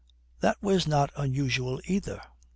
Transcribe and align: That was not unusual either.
That 0.39 0.57
was 0.63 0.87
not 0.87 1.11
unusual 1.15 1.79
either. 1.85 2.23